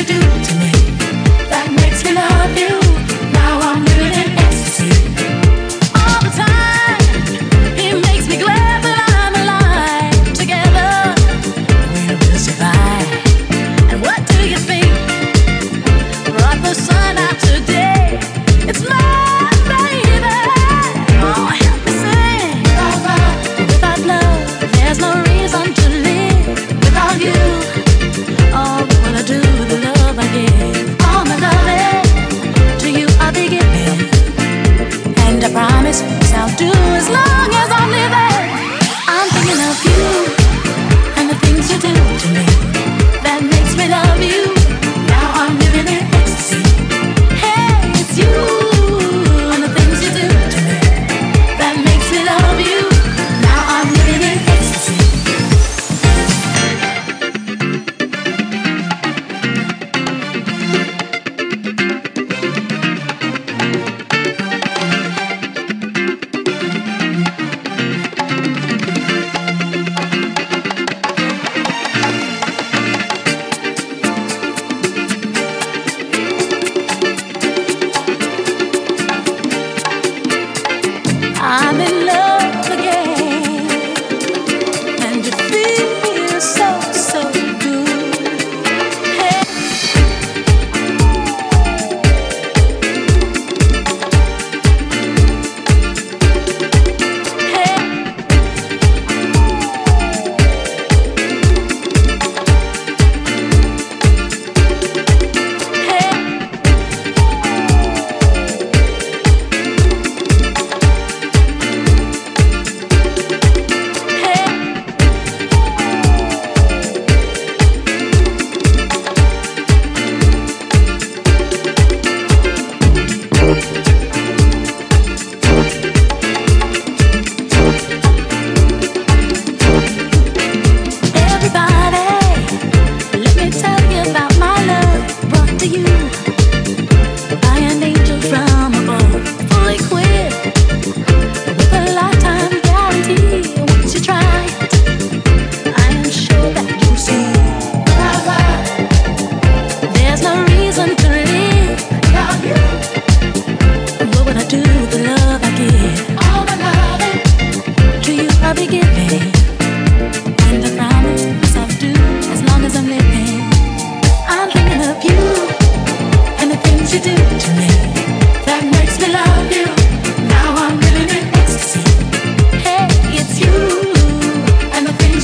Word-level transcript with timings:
you 0.00 0.06
do 0.06 0.20
to 0.20 0.54
me 0.54 0.72
that 1.50 1.70
makes 1.76 2.02
me 2.04 2.14
love 2.14 2.56
you? 2.56 2.89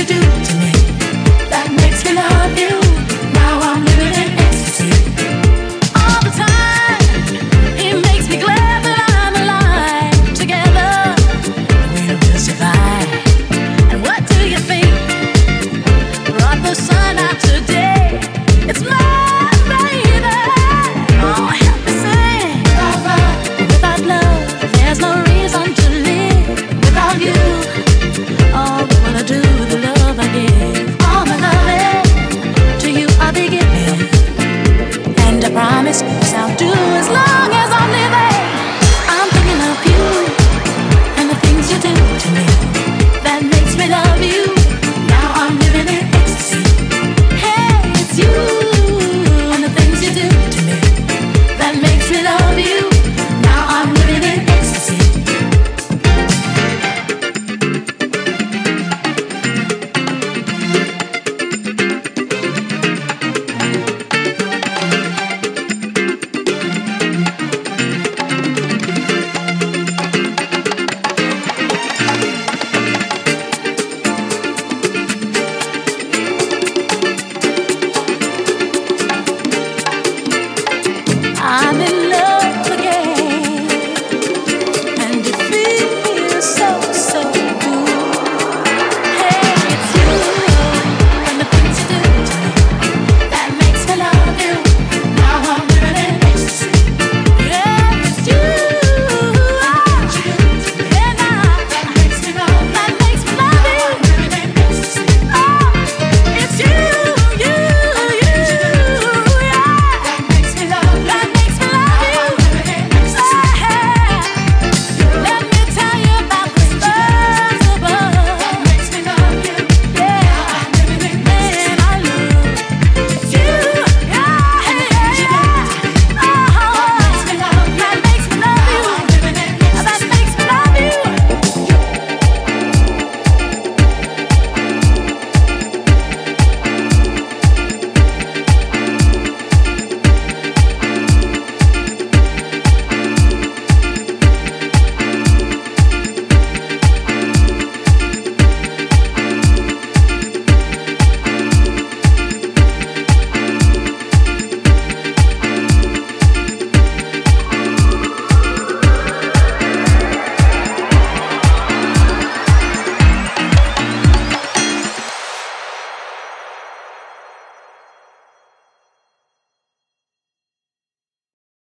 you 0.00 0.06
do? 0.06 0.29